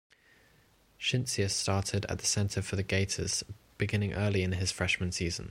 Schintzius 0.99 1.51
started 1.51 2.07
at 2.09 2.21
center 2.21 2.63
for 2.63 2.75
the 2.75 2.81
Gators 2.81 3.43
beginning 3.77 4.13
early 4.13 4.41
in 4.41 4.53
his 4.53 4.71
freshman 4.71 5.11
season. 5.11 5.39